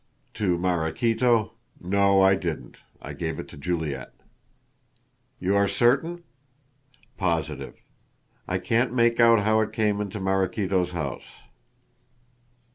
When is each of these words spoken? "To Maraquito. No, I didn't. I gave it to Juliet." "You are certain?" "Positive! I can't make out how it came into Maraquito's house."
"To 0.33 0.57
Maraquito. 0.57 1.51
No, 1.79 2.23
I 2.23 2.33
didn't. 2.33 2.77
I 2.99 3.13
gave 3.13 3.37
it 3.37 3.47
to 3.49 3.55
Juliet." 3.55 4.11
"You 5.39 5.55
are 5.55 5.67
certain?" 5.67 6.23
"Positive! 7.17 7.79
I 8.47 8.57
can't 8.57 8.93
make 8.95 9.19
out 9.19 9.41
how 9.41 9.59
it 9.59 9.71
came 9.71 10.01
into 10.01 10.19
Maraquito's 10.19 10.93
house." 10.93 11.41